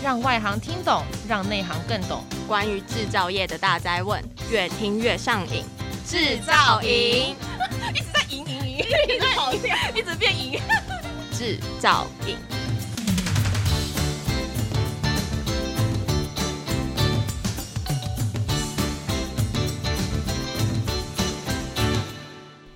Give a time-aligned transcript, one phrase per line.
[0.00, 2.24] 让外行听懂，让内行更懂。
[2.46, 5.64] 关于制造业的大灾问，越听越上瘾。
[6.06, 7.36] 制造营
[7.92, 10.60] 一直在赢赢赢，一直跑掉，一直变赢。
[11.36, 12.36] 制造营。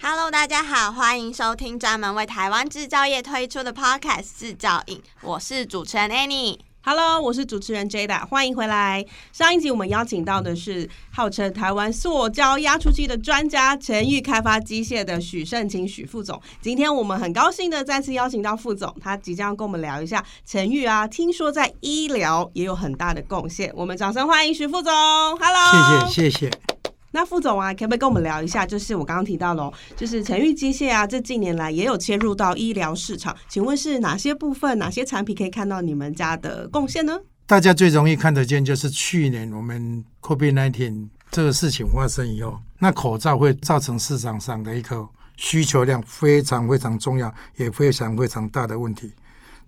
[0.02, 6.59] Hello，大家好，欢迎收听专门为台湾制造业推出的 Podcast《制造影》，我是主持人 Annie。
[6.85, 9.07] Hello，我是主持人 Jada，欢迎回来。
[9.32, 16.43] 上一集我们邀请到的是号称台湾塑胶压出机的专家，成裕开发机械的许盛清许副总。
[16.61, 23.73] 今天我们很高兴的再次邀请到副总，他即将跟我们聊一下成裕啊，听说在医疗也有很大的贡献。
[23.76, 24.93] 我们掌声欢迎许副总。
[24.93, 26.71] Hello，谢谢谢谢。
[27.14, 28.64] 那副总啊，可不可以跟我们聊一下？
[28.64, 37.20] 就是我刚刚提到喽，就是成裕机械啊，这近年来也有切入到医疗市场，请问是哪些部分、哪些产品可以看到你们家的贡献呢？
[37.47, 45.06] 大家最容易看得见就是去年我们 COVID-19 这个事情发生以后，那口罩会造成市场上的一个
[45.37, 49.12] 需求量非常非常重要，也非常非常大的问题。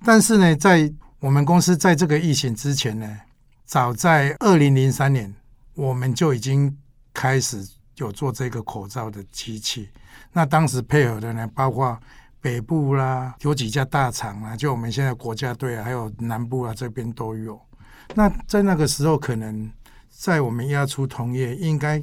[0.02, 3.06] 但是呢，在我们公司在这个疫情之前呢，
[3.66, 5.34] 早在二零零三年，
[5.74, 6.74] 我们就已经。
[7.14, 9.88] 开始有做这个口罩的机器，
[10.32, 11.98] 那当时配合的呢，包括
[12.40, 17.58] 北部啦，有几家大厂啊，就我们现在国家队啊，还有南部啊这边都有。
[18.14, 19.70] 那在那个时候，可能
[20.10, 22.02] 在我们压出同业，应该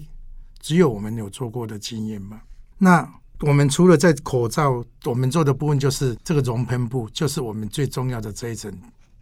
[0.60, 2.42] 只有我们有做过的经验嘛。
[2.78, 3.08] 那
[3.42, 8.74] 我们除了在口罩，我们做的部分就是这个熔喷布，就是我们最重要的这一层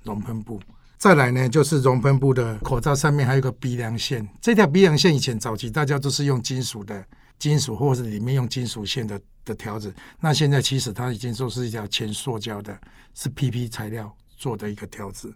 [0.04, 0.62] 熔喷布。
[1.00, 7.02] 再来呢，就是熔喷布的口罩上面还有个鼻梁线，这条鼻梁线以前早期大家都是用金属的，
[7.40, 12.78] 金属或者是里面用金属线的的条子，那现在其实它已经说是一条全塑胶的，
[13.16, 15.34] 是 PP 材料做的一个条子。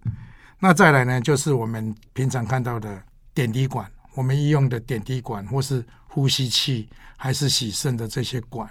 [0.59, 3.02] 那再来呢，就是我们平常看到的
[3.33, 8.70] 点滴管，我们医用的点滴管或是呼吸器，还是洗肾的这些管。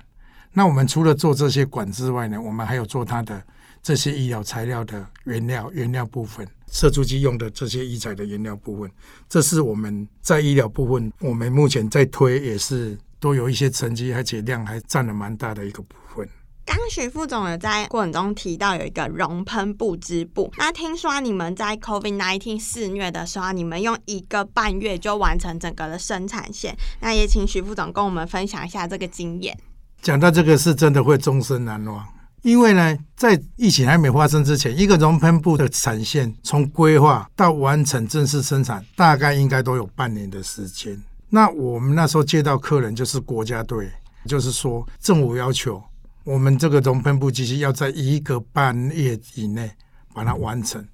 [0.52, 3.42] 那我们除了做这些管之外呢，我们还有做它的
[3.82, 6.46] 这些医疗材料的原料，原料部分。
[6.72, 8.90] 射出机用的这些医材的原料部分，
[9.28, 16.28] 这是我们在医疗部分，我们目前在推也是都有一些成绩，而且量还占了蛮大的一个部分。
[16.64, 29.58] 刚许副总有在过程中提到有一个熔喷布织布，那听说你们在 COVID-19 肆虐的时候，你们用一个半月就完成整个的生产线，那也请许副总跟我们分享一下这个经验。
[30.00, 32.06] 讲到这个是真的会终身难忘。
[32.42, 41.00] 因为呢，在疫情还没发生之前，一个熔喷布的产线从规划到完成正式生产，大概应该都有半年的时间。
[41.28, 43.90] 那我们那时候接到客人就是国家队，
[44.26, 45.80] 就是说政府要求
[46.24, 49.70] 我们这个熔喷布机器要在一个半月以内
[50.12, 50.84] 把它完成，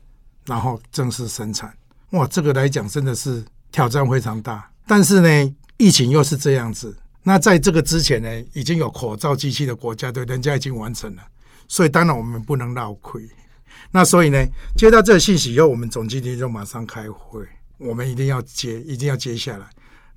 [0.44, 1.72] 然后正式生产。
[2.10, 3.42] 哇，这个来讲真的是
[3.72, 4.70] 挑战非常大。
[4.86, 6.94] 但是呢，疫情又是这样子。
[7.22, 11.22] 那在这个之前呢，已经有口罩机器的国家队，人家已经完成了。
[11.68, 13.22] 所以当然我们不能闹亏，
[13.90, 14.44] 那所以呢，
[14.76, 17.46] 接到这个信息以后，我们总经理就马上开会，
[17.76, 19.66] 我们一定要接，一定要接下来。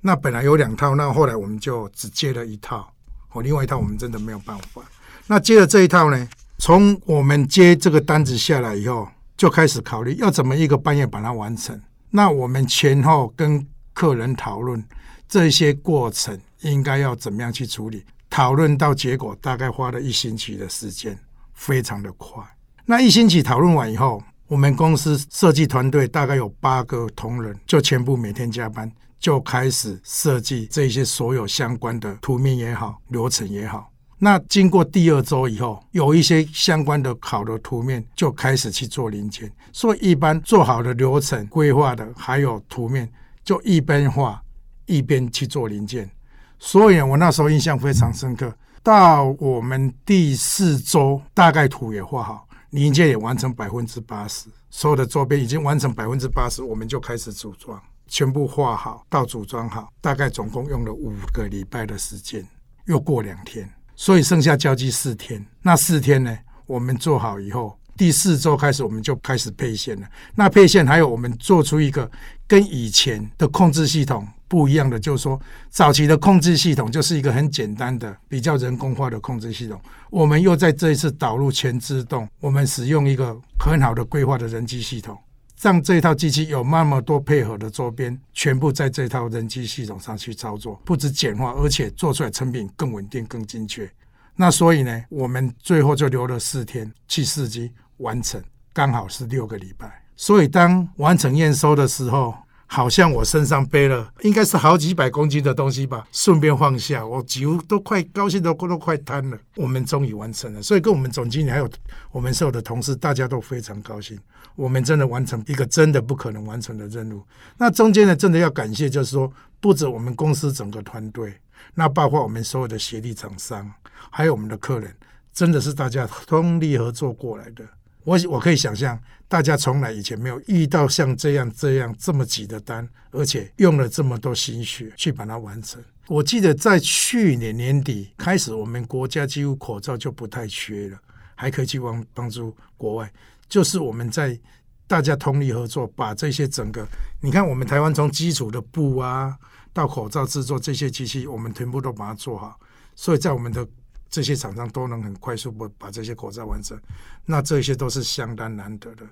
[0.00, 2.92] 那本来有两套，那后来我们就只接了一套，
[3.32, 4.82] 哦，另外一套我们真的没有办法。
[5.26, 11.80] 那接了这一套呢，从我们接这个单子下来以后，就开始考虑要怎么一个半夜把它完成。
[12.10, 14.82] 那我们前后跟客人讨论
[15.28, 21.16] 这些过程应该要怎么样去处理，讨论到结果大概花了一星期的时间。
[21.62, 22.42] 非常的快。
[22.84, 28.90] 那一星期讨论完以后，我们公司设计团队大概有八个同仁，就全部每天加班，
[29.20, 33.88] 就开始设计这些所有相关的图面也好，流程也好。
[34.18, 39.50] 那经过第二周以后，有一些相关的好的图面，就开始去做零件。
[39.72, 43.08] 所以一般做好的流程规划的，还有图面，
[43.44, 44.42] 就一边画
[44.86, 46.10] 一边去做零件。
[46.58, 48.52] 所以我那时候印象非常深刻。
[48.82, 62.44] 到我们第四周，大概图也画好，零件也完成百分之八十，所有的周边已经完成百分之八十，我们就开始组装，全部画好到组装好，大概总共用了五个礼拜的时间，
[62.86, 65.44] 又过两天，所以剩下交接四天。
[65.60, 66.36] 那四天呢，
[66.66, 70.06] 我们做好以后，第四周开始我们就开始配线了。
[70.34, 72.10] 那配线还有我们做出一个
[72.46, 74.26] 跟以前的控制系统。
[74.48, 75.40] 不一样的就是说，
[75.70, 79.80] 早期的控制系统就是一个很简单的、比较人工化的控制系统。
[80.10, 85.16] 我们又在这一次导入全自动，我们使用一个很好的规划的人机系统，
[85.58, 93.90] 让这套机器有那么多配合的周边，全部在这套人机系统上去操作，不止简化，而且做出来成品更稳定、更精确。
[94.36, 98.42] 那所以呢，我们最后就留了四天去试机完成，
[98.72, 100.02] 刚好是六个礼拜。
[100.16, 102.34] 所以当完成验收的时候，
[102.66, 109.38] 好像我身上背了应该是好几百公斤的东西吧，顺便放下，我几乎都快高兴都都快瘫了。
[109.56, 111.68] 我们终于完成了，所以跟我们总经理还有
[112.10, 114.18] 我们所有的同事，大家都非常高兴。
[114.54, 117.22] 我们真的完成一个真的不可能完成的任务。
[117.56, 119.30] 那中间呢，真的要感谢，就是说，
[119.60, 121.34] 不止我们公司整个团队，
[121.74, 123.70] 那包括我们所有的协力厂商，
[124.10, 124.94] 还有我们的客人，
[125.32, 127.64] 真的是大家通力合作过来的。
[128.04, 135.82] 我我可以想象，大家从来以前没有遇到像这样这样这么急的单，而且用了这么多心血去把它完成。
[136.08, 140.98] 我记得在去年年底开始，我们国家几乎口罩就不太缺了，
[141.34, 143.10] 还可以去帮帮助国外。
[143.48, 144.38] 就是我们在
[144.86, 146.86] 大家通力合作，把这些整个，
[147.20, 149.36] 你看我们台湾从基础的布啊，
[149.72, 152.58] 到口罩制作这些机器，我们全部都把它做好，
[152.96, 153.66] 所以在我们的
[154.12, 156.78] 这些厂商都能很快速把把这些口罩完成，
[157.24, 159.04] 那这些都是相当难得的。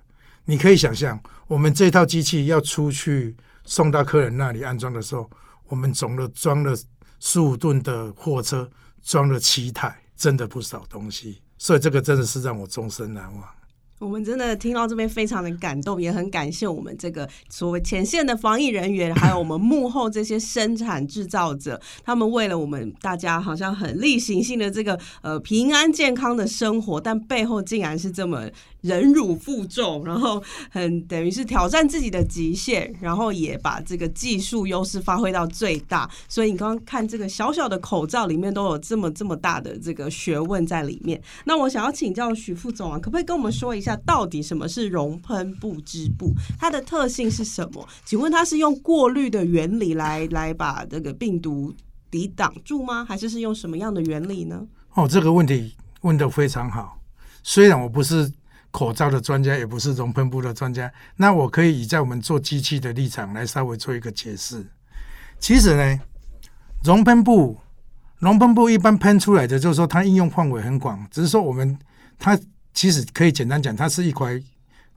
[0.44, 5.28] 你可以想象，我们这套机器要出去送到客人那里安装的时候，
[5.68, 6.76] 我们总的装了
[7.18, 8.70] 十五吨的货车，
[9.02, 13.44] 装了七台，真的不少东西，所以这个真的是让我终身难忘。
[14.00, 28.48] 我们真的听到这边非常的感动，也很感谢我们这个所谓前线的防疫人员，还有我们幕后这些生产制造者，他们为了我们大家好像很例行性的这个呃平安健康的生活，但背后竟然是这么。
[28.82, 36.08] 忍辱负重，然后很等于是挑战自己的极限，然后也把这个技术优势发挥到最大。
[36.30, 41.20] 所以你刚刚看这个小小的口罩里面都有这么这么大的这个学问在里面。
[41.44, 46.32] 那我想要请教许副总啊，可不可以跟我们说一下，那到底什么是熔喷布织布？
[46.56, 47.88] 它的特性是什么？
[48.04, 51.74] 请问它是用过滤的原理来来把这个病毒
[52.08, 53.04] 抵挡住吗？
[53.04, 54.64] 还是是用什么样的原理呢？
[54.94, 57.00] 哦，这个问题问得非常好。
[57.42, 58.32] 虽然我不是。
[58.72, 64.64] 口罩的专家也不是熔喷布的专家，那我可以以在我们做机器的立场来稍微做一个解释。
[65.40, 66.00] 其实呢，
[66.84, 67.58] 熔喷布，
[68.20, 71.76] 熔喷布一般喷出来的就是说它应用范围很广，只是说我们
[72.16, 72.38] 它
[72.72, 74.40] 其实可以简单讲，它是一块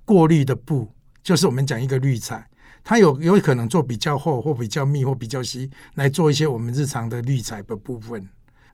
[0.05, 0.87] 过滤的布，
[1.23, 2.45] 就是我们讲一个滤材，
[2.83, 8.27] 它有有可能做比较厚或比较密或比较稀来做一些我们日常的滤材的部分。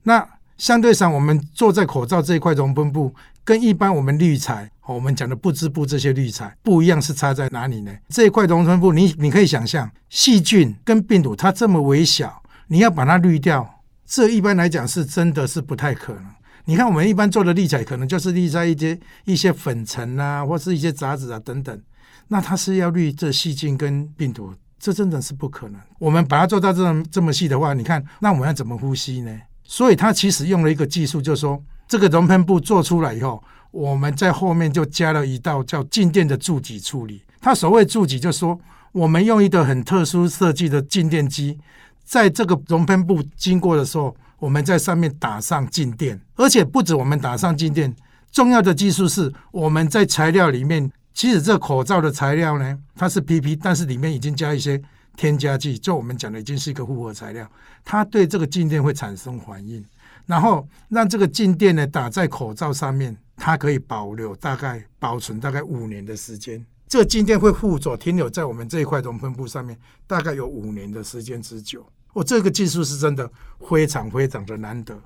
[0.04, 3.14] 那相对上，我们做在口罩这一块熔喷布。
[3.46, 7.92] 跟一般我们滤材，我们讲的不织布这些滤材不一样，是差在哪里呢？
[8.10, 16.26] 这一块熔喷布，你你可以想象，细菌跟病毒它这么微小，你要把它滤掉，这一般来讲是真的是不太可能。
[16.70, 21.82] 你看我们一般做的滤材，可能就是滤在一些一些粉尘啊，或是一些杂质啊等等，
[22.28, 25.82] 那它是要滤这细菌跟病毒，这真的是不可能。
[25.98, 29.36] 我们把它做到这么这么细的话，你看那我们要怎么呼吸呢？
[29.64, 31.60] 所以它其实用了一个技术，就是说。
[31.88, 37.24] 这个熔喷布做出来以后，我们在后面就加了一道叫静电的助给处理。
[37.42, 38.62] 它所谓助给，就是说
[38.92, 41.58] 我们用一个很特殊设计的静电机，
[42.04, 46.20] 在这个熔喷布经过的时候，我们在上面打上静电。
[46.36, 47.96] 而且不止我们打上静电，
[48.32, 54.82] 重要的技术是我们在材料里面，其实这口罩的材料呢，它是 PP，但是里面已经加一些
[55.16, 57.50] 添加剂，就我们讲的已经是一个复合材料，
[57.84, 59.84] 它对这个静电会产生反应。
[60.26, 66.64] 然后让这个静电呢打在口罩上面，它可以保留大概保存大概五年的时间。
[66.88, 69.78] 这个静电会附着停留在我们这一块熔喷布上面，
[70.08, 71.86] 大概有五年的时间之久。
[72.14, 73.30] 我、这个技术是真的
[73.70, 75.00] 非常非常的难得。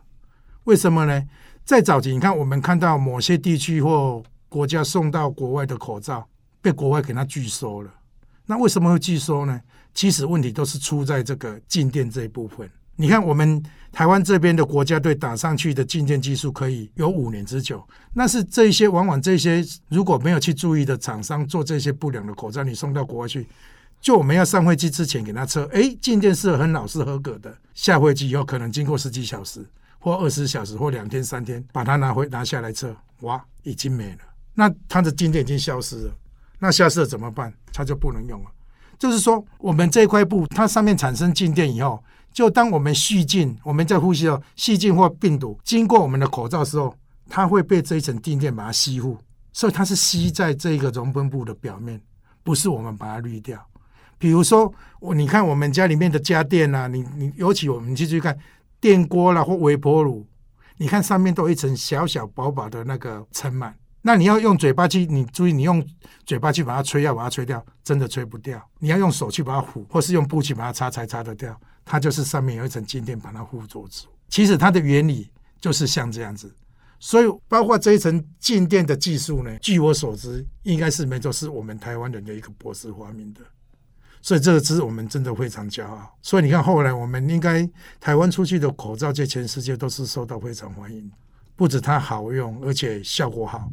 [0.63, 1.23] 为什么呢？
[1.65, 6.27] 在早期，你看我们看到某些地区或国家送到国外的口罩
[6.61, 7.93] 被国外给它拒收了，
[8.45, 9.59] 那为什么会拒收呢？
[9.93, 12.69] 其实问题都是出在这个静电这一部分。
[12.95, 17.83] 你看，我们台湾这边的国家队打上去的静电技术可以有五年之久。
[18.13, 23.47] 那是这些往往这些如果没有去注意的厂商做这些不良的口罩，你送到国外去，
[24.03, 27.57] 就我们要上飞机之前给他测，哎，静电是很老是合格的。
[27.73, 29.65] 下飞机以后可能经过十几小时
[29.97, 34.17] 或二十小时或两天三天，把它拿回拿下来测，哇，已经没了。
[34.53, 36.13] 那它的静电已经消失了。
[36.59, 37.53] 那消失了怎么办？
[37.71, 38.49] 它就不能用了。
[38.99, 42.03] 就是说，我们这块布它上面产生静电以后。
[42.33, 46.93] 就当我们细菌，我们在呼吸的细菌或病毒经过我们的口罩时候，
[47.29, 49.15] 它会被这一层静电把它吸附，
[49.53, 52.01] 所以它是吸在这个熔喷布的表面，
[52.43, 53.63] 不是我们把它滤掉。
[54.23, 58.39] 比如说，我你看我们家里面的家电啊，你你尤其我们去去看
[58.79, 60.25] 电锅啦或微波炉，
[60.77, 63.73] 你看上面都有一层小小薄薄的那个尘螨。
[64.01, 65.85] 那你要用嘴巴去，你注意，你用
[66.25, 68.65] 嘴巴去把它吹掉，把它吹掉，真的吹不掉。
[68.79, 71.59] 你要用手去把它糊，或是用布去把它擦，才擦得掉。
[71.83, 74.07] 它就是上面有一层静电把它附着住。
[74.29, 76.49] 其实它的原理就是像这样子，
[76.97, 83.41] 所以包括这一层静电的技术呢，据我所知，应该是没错，是我们台湾人的一个博士发明的。
[84.23, 86.17] 所以这个是我们真的非常骄傲。
[86.21, 91.11] 所以你看，后来我们应该台湾出去的口罩，在全世界都是受到非常欢迎。
[91.55, 93.69] 不止它好用，而且效果好，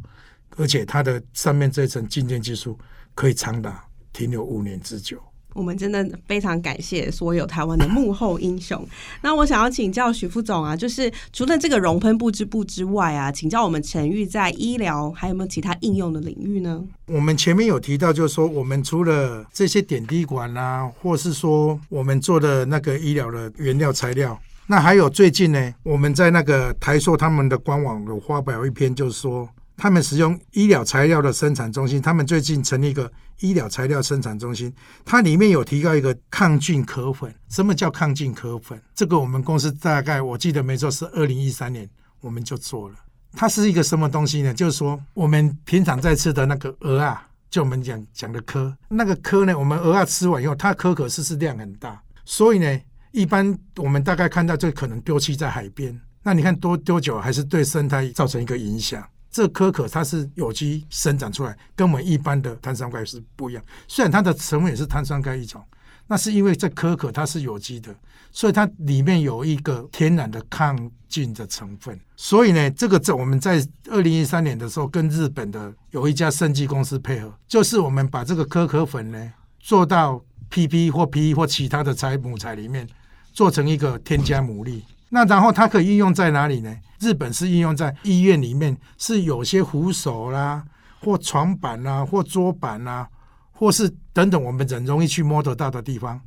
[0.57, 2.79] 而且它的上面这层静电技术
[3.15, 5.23] 可以长达停留五年之久。
[5.55, 8.87] 我们真的非常感谢所有台湾的幕后英雄。
[9.23, 16.83] 那我想要请教许副总啊，就是除了这个熔喷布织布之外啊，请教我们成玉在医疗还有没有其他应用的领域呢？
[17.07, 29.49] 我们前面有提到，就是说我们除了这些点滴管啊，或是说我们做的那个医疗的原料材料，那还有最近呢，我们在那个台塑他们的官网有发表一篇，就是说
[29.81, 33.11] 他们使用医疗材料的生产中心，他们最近成立一个。
[33.41, 34.71] 医疗材料生产中心，
[35.03, 37.35] 它里面有提到一个抗菌壳粉。
[37.49, 38.79] 什么叫抗菌壳粉？
[38.95, 41.89] 这个我们公司大概我记得没错，是二零一三年
[42.21, 42.97] 我们就做了。
[43.33, 44.53] 它是一个什么东西呢？
[44.53, 52.79] 就是说我们平常在吃的那个鹅啊，就我们讲讲的壳，那个壳呢，我们鹅啊吃完以后，它壳可是是量很大，所以呢，
[53.13, 55.99] 一般我们大概看到就可能丢弃在海边。
[56.23, 59.03] 那你看多多久，还是对生态造成一个影响。
[59.31, 63.63] 这可可它是有机生长出来，跟我们一般的碳酸钙是不一样。
[63.87, 65.63] 虽然它的成分也是碳酸钙一种，
[66.07, 67.95] 那是因为这可可它是有机的，
[68.33, 71.99] 所以它里面有一个天然的抗菌的成分。
[72.17, 80.21] 所以呢，这个在我们在二零一三年的时候，跟日本的有一家生技公司配合，就是我们把这个可可粉呢做到
[80.51, 82.89] PP 或 PE 或其他的材母材里面，
[83.33, 84.83] 做成一个添加牡蛎。
[85.11, 86.75] 那然后它可以应用在哪里呢？
[86.99, 90.65] 日本是应用在医院里面，是有些扶手啦，
[91.01, 93.09] 或床板啦，或桌板啦，
[93.53, 96.21] 或是等等我们人容易去摸得到的地方。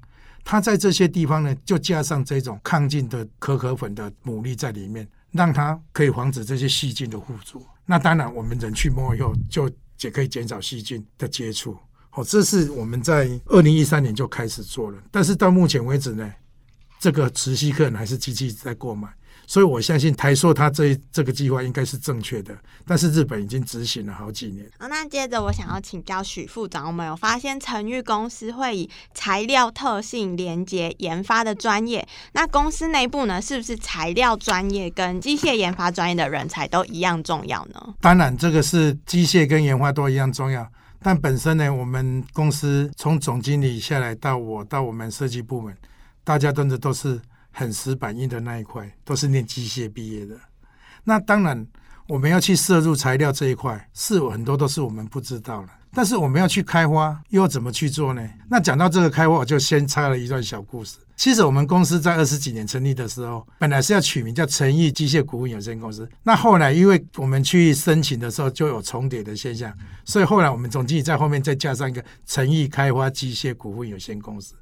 [0.44, 7.62] 它在这些地方呢，就加上这种抗菌的可可粉的牡蛎在里面，让它可以防止这些细菌的附着。
[7.86, 9.72] 那当然，我们人去摸以后，就
[10.02, 11.78] 也可以减少细菌的接触。
[12.10, 16.30] 好，这是我们在二零一三年就开始做了，但是到目前为止呢，
[17.04, 19.10] 这个慈禧客人还是积极在购买，
[19.46, 22.58] 所以我相信台塑它这这个计划应该是正确的。
[22.86, 24.66] 但是日本已经执行了好几年。
[24.80, 37.96] 好，那接着我想要请教许副长，我们有发现成玉公司会以材料特性连接研发的专业，那公司内部呢，是不是材料专业跟机械研发专业的人才都一样重要呢？
[38.00, 40.66] 当然，这个是机械跟研发都一样重要，
[41.02, 45.76] 但本身呢，我们公司从总经理下来到我到我们设计部门。
[46.24, 47.20] 大家真的都是
[47.52, 50.36] 很死板硬的那一块，都是念机械毕业的。
[51.04, 51.66] 那当然，
[52.08, 55.70] 我们要去摄入材料这一块，是很多都是我们不知道了。
[55.96, 58.28] 但是我们要去开发，又要怎么去做呢？
[58.50, 60.98] 那讲到这个开发，我就先插了一段小故事。
[61.16, 66.10] 其实我们公司在二十几年成立的时候，本来是要取名叫成玉机械股份有限公司。
[66.24, 69.72] 那后来因为我们去申请的时候就有重叠的现象，
[70.04, 74.56] 所以后来我们总经理在后面再加上一个成玉开发机械股份有限公司。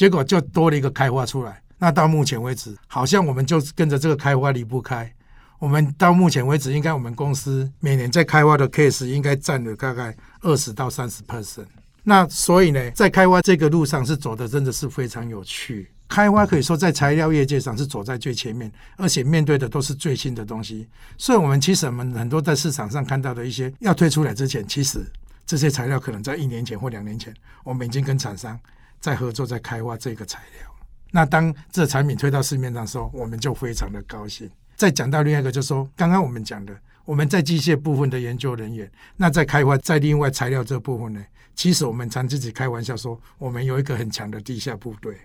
[0.00, 5.12] 结果就多了一个开发出来，那到目前为止，好像我们就跟着这个开发离不开。
[5.58, 11.66] 我们到目前为止，应该我们公司每年在开发的 case 应该占了大概二十到三十 percent。
[12.02, 15.90] 那所以呢，在开发这个路上是走的真的是非常有趣。
[16.08, 20.88] 开发可以说在材料业界上是走在最前面，而且面对的都是最新的东西。
[21.18, 25.04] 所以，我们其实我们很多在市场上看到的一些要推出来之前，其实
[25.44, 28.58] 这些材料可能在一年前或两年前，我们已经跟厂商。
[29.00, 30.70] 在合作，在开发这个材料。
[31.10, 34.48] 那当这产品推到市面上的时候，我们就非常的高兴。
[34.76, 36.72] 再讲到另外一个，就是说刚刚我们讲的，
[37.04, 41.24] 我们在机械部分的研究人员，那在开发在另外材料这部分呢，
[41.56, 45.16] 其实我们常自己开玩笑说，我们有一个很强的地下部队。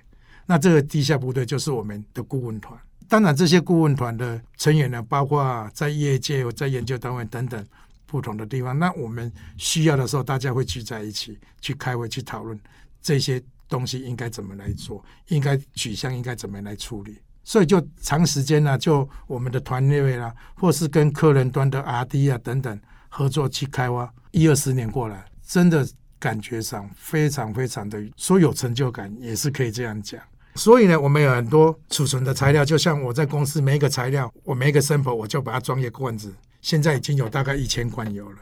[0.45, 2.77] 那这个地下部队就是我们的顾问团。
[3.07, 7.63] 当然，这些顾问团的成员呢，包括在业界、在研究单位等等
[8.07, 8.77] 不同的地方。
[8.77, 12.59] 那我们需要的时候，大家会聚在一起去开会、去讨论
[13.01, 13.39] 这些。
[13.67, 15.03] 东西应该怎么来做？
[15.27, 17.17] 应该取向应该怎么来处理？
[17.43, 30.19] 所以就长时间呢、就我们的团队啦，或是跟客人端的 R&D 啊等等合作去开发，一二十年过来，真的感觉上非常非常的说有成就感，也是可以这样讲。
[30.55, 38.37] 所以呢，我们有很多储存的材料，就像我在公司每一个材料，我每一个 sample 我就把它装一个罐子，现在已经有大概一千罐有了。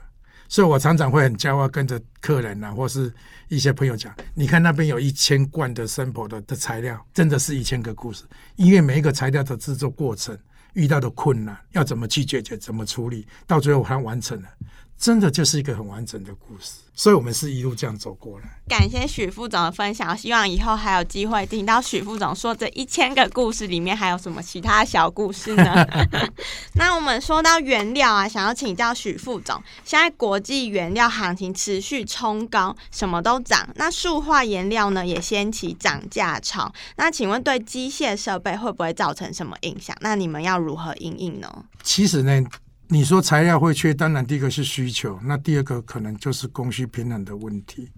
[0.54, 3.12] 所以我常常会很骄傲，跟着客人啊，或是
[3.48, 8.24] 一些朋友讲，你看那边有一千罐的 sample 的的材料，真的是一千个故事。
[8.56, 10.38] 因为每一个材料的制作过程
[10.74, 14.48] 遇到的困难，要怎么去解决，怎么处理，到最后它完成了，
[14.96, 16.74] 真的就是一个很完整的故事。
[16.94, 18.46] 所以我们是一路这样走过来。
[18.68, 25.84] 感谢许副总的分享，希望以后还有机会听到许副总说这一千个故事里面还有什么其他小故事呢？
[26.76, 36.74] 那我们说到原料啊，想要请教许副总，现在国际原料行情持续冲高，什么都涨，那塑化颜料呢也掀起涨价潮。
[36.98, 39.96] 那请问对机械设备会不会造成什么影响？
[40.02, 41.66] 那你们要如何应应呢？
[41.82, 42.44] 其实呢。
[42.90, 47.90] 你说材料会缺，当然第一个是需求，那第二个可能就是供需平衡的问题。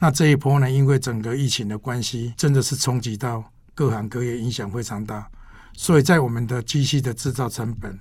[0.00, 5.28] 那这一波呢，因为整个疫情的关系，真的是冲击到各行各业，影响非常大。
[5.74, 7.96] 所以在我们的机器的制造成本，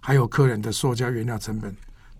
[0.00, 1.74] 还有客人的塑胶原料成本，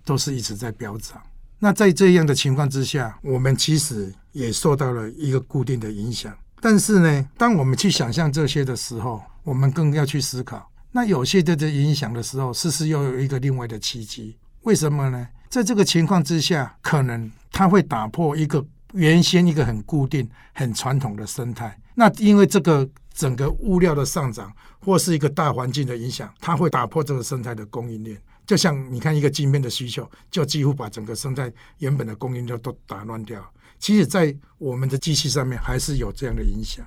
[0.05, 1.21] 都是一直在飙涨。
[1.59, 6.35] 那在这样的情况之下，我们其实也受到了一个固定的影响。
[6.59, 10.71] 但是呢，当我们去想象这些的时候，我们更要去思考。
[10.91, 14.37] 那有些的这影响的时候，是不是又有一个另外的契机？
[14.61, 15.27] 为什么呢？
[15.49, 21.77] 在这个情况之下，可能它会打破一个原先一个很固定、很传统的生态。
[21.95, 28.21] 那因为这个整个物料的上涨，或是一个大环境的影响，它会打破这个生态的供应链。
[28.45, 33.41] 就像你看一个晶片的需求，就几乎把整个生态原本的供应链都打乱掉。
[33.79, 36.85] 其实，在我们的机器上面，还是有这样的影响。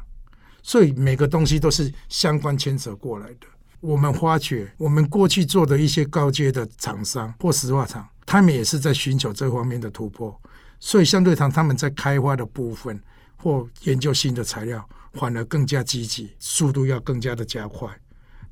[0.62, 3.46] 所以每个东西都是相关牵扯过来的。
[3.80, 10.40] 我们发觉，我们过去做的一些高阶的厂商或石化厂，他们也是在寻求这方面的突破，
[10.80, 12.98] 所以相对上他们在开发的部分
[13.36, 17.88] 或研究新的材料，反而更加积极，速度要更加的加快。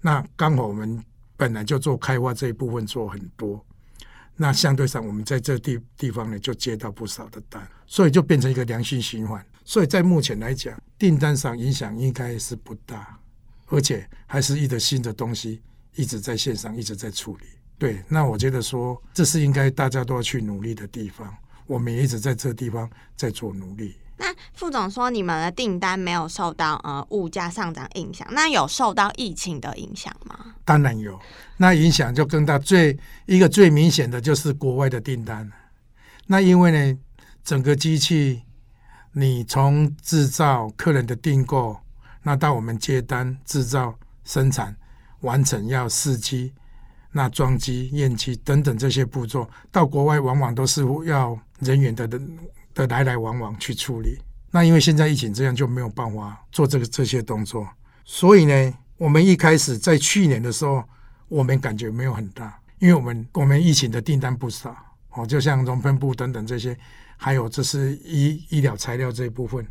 [0.00, 1.02] 那刚好我们
[1.37, 3.64] 本来就做开发这一部分做很多，
[4.37, 9.45] 那相对上我们在这地地方呢就接到不少的单，所以就变成一个良性循环。
[9.64, 13.19] 所以在目前来讲，订单上影响应该是不大。
[13.69, 15.62] 而且还是一个新的东西，
[15.95, 17.47] 一直在线上，一直在处理。
[17.78, 21.35] 对，那我觉得说，这是应该大家都要去努力的地方。
[21.66, 23.95] 我们也一直在这地方在做努力。
[24.23, 30.55] 那副总说，你们的订单没有受到呃物价上涨影响，那有受到疫情的影响吗？
[30.64, 31.19] 当然有，
[31.57, 32.57] 那影响就更大。
[32.57, 35.50] 最一个最明显的就是国外的订单。
[36.26, 36.99] 那因为呢，
[37.43, 38.43] 整个机器，
[39.11, 41.76] 你从制造、客人的订购。
[42.23, 44.76] 那到我们接单、制造、生产、
[45.23, 46.52] 完成要试机、
[47.11, 52.08] 那装机、验机等等这些步骤，到国外往往都是要人员的
[52.75, 54.19] 的来来往往去处理。
[54.50, 57.67] 那因为现在疫情这样就没有办法做这个这些动作，
[58.04, 60.85] 所以呢，我们一开始在去年的时候，
[61.28, 64.76] 我们感觉没有很大，因为我们我们疫情的订单不少
[65.11, 66.76] 哦，就像熔喷布等等这些，
[67.17, 69.67] 还有这是医医疗材料这一部分，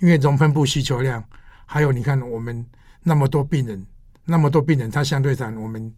[0.00, 1.22] 因为熔喷布需求量。
[1.64, 2.66] 还有，你看我们
[3.02, 3.86] 那么多病人，
[4.26, 5.90] 那么多病人，他相对上我们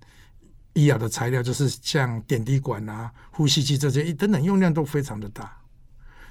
[0.72, 5.52] 医疗的材料，就是像点滴管啊、呼吸机这些等等，用量都非常的大。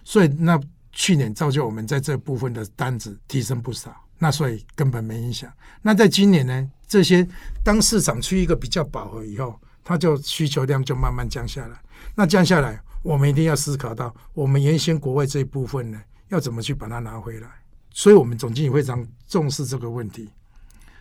[0.04, 0.60] 所以那
[0.92, 5.52] 去年造就我们在这部分的单子提升不少，那所以根本没影响。
[5.82, 7.28] 那在今年呢，这些
[7.64, 11.82] 当市场趋一个比较饱和以后，它就需求量就慢慢降下来。
[12.16, 17.48] 那降下来，我们一定要思考到，我们原先国外这一部分呢，要怎么去把它拿回来。
[17.92, 20.30] 所以，我们总经理非常重视这个问题。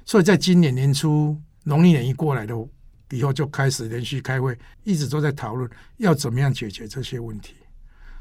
[0.04, 2.54] 所以，在今年年初，农历年一过来的
[3.10, 7.54] 以后，就开始连续开会，一直都在讨论要怎么样解决这些问题。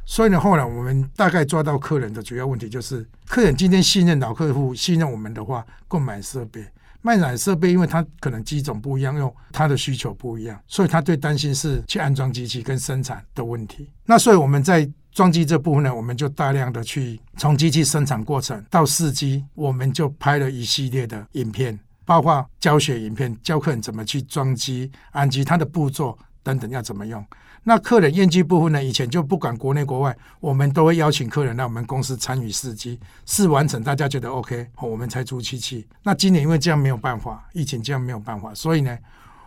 [0.05, 6.65] 所以呢，后来我们大概抓到客人的主要问题，就是客人今天信任老客户，信任我们的话，购买设备。
[7.03, 13.89] 卖奶设备，因为它可能机种不一样，用它的需求不一样，所以他最担心是去安装机器跟生产的问题。
[14.05, 27.25] 那所以我们在装机这部分呢，我们就大量的去从机器生产过程到试机，我们就拍了一系列的影片，包括教学影片，教客人怎么去装机、安机，它的步骤等等要怎么用。
[27.63, 28.83] 那客人验机部分呢？
[28.83, 35.87] 以前就不管国内国外，我们都会邀请客人来我们公司参与试机，试完成大家觉得 OK，我们才出机器。
[36.01, 38.97] 那今年因为这样没有办法，疫情这样没有办法，所以呢，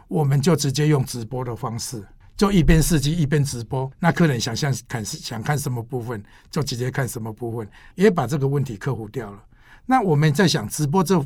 [0.06, 3.90] 我们就直接用直播的方式，就一边试机一边直播。
[3.98, 9.42] 那客人想象看想看什么部分，就直接看什么部分，也把这个问题克服掉了。
[9.86, 11.20] 那我们在想直播这。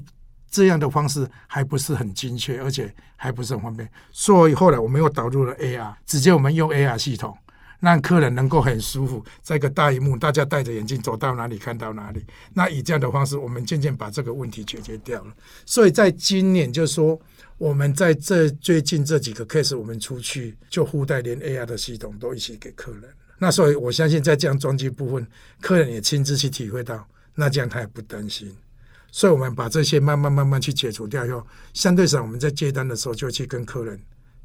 [0.51, 7.37] 这样的方式还不是很精确，而且还不是很方便，所以后来我们又导入了 AR，直接我们用 AR 系统，
[7.81, 12.25] 让客人能够很舒服，在一个大荧幕，大家戴着眼镜走到哪里看到哪里。
[12.55, 15.33] 那以这样的方式，我们渐渐把这个问题解决掉了。
[15.67, 17.21] 所以在今年，就是说
[17.57, 23.03] 我们在这最近这几个 case，我们出去就附带连 AR 的系统都一起给客人。
[23.39, 25.25] 那所以我相信，在这样装机部分，
[25.61, 28.53] 客人也亲自去体会到，那这样他也不担心。
[29.19, 34.01] 所以，我们把这些慢慢慢慢去解除掉以后，相对上我们在接单的时候，就去跟客人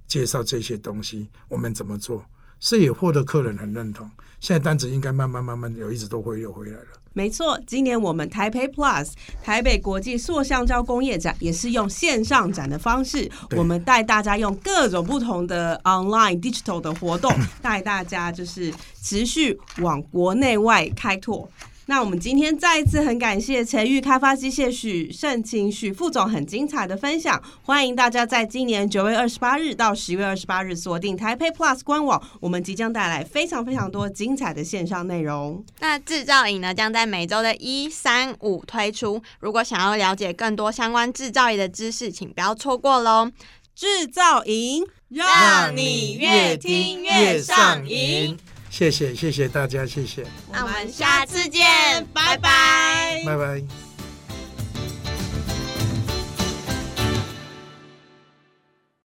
[0.07, 2.25] 介绍这些东西，我们怎么做。
[2.59, 4.09] 所以也获得客人很认同。
[4.39, 6.87] 现在单子应该慢慢慢慢有一直都会有回来了。
[7.13, 9.09] 没错，今年我们台北 Plus
[9.43, 17.31] 台北国际塑橡胶工业展也是用线上展的方式，我们带大家用各种不同的 online digital 的活动，
[17.61, 21.47] 带大家就是持续往国内外开拓。
[21.85, 35.61] 那我们今天再一次很感谢成裕开发机械许盛清许副总很精彩的分享，欢迎大家在今年九月二十八日到十月二十八日锁定台北 Plus 官网，我们即将带来非常非常多精彩的线上内容。
[35.81, 43.29] 那制造营呢，将在每周的一、三、五推出，如果想要了解更多相关制造业的知识，请不要错过喽！
[43.75, 48.37] 制造营让你越听越上瘾。
[48.73, 50.25] 谢谢谢谢大家，谢谢。
[50.51, 53.82] 那我们下次见，拜拜，拜拜。